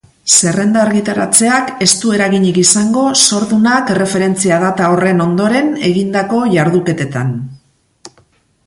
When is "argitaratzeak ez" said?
0.83-1.89